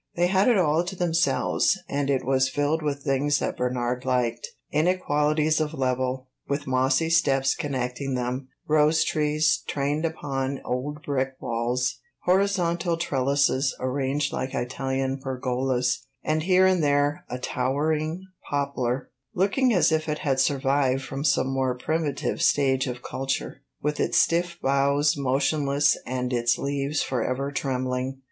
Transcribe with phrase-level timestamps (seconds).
[0.15, 4.47] They had it all to themselves, and it was filled with things that Bernard liked
[4.71, 11.99] inequalities of level, with mossy steps connecting them, rose trees trained upon old brick walls,
[12.23, 19.91] horizontal trellises arranged like Italian pergolas, and here and there a towering poplar, looking as
[19.91, 25.15] if it had survived from some more primitive stage of culture, with its stiff boughs
[25.15, 28.19] motionless and its leaves forever trembling.